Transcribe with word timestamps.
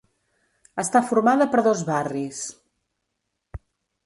Està 0.83 1.01
formada 1.11 1.47
per 1.51 1.63
dos 1.67 1.83
barris: 1.93 2.41